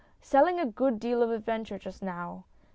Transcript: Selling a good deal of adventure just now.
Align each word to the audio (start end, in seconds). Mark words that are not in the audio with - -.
Selling 0.23 0.59
a 0.59 0.65
good 0.65 0.99
deal 0.99 1.21
of 1.21 1.29
adventure 1.29 1.77
just 1.77 2.01
now. 2.01 2.45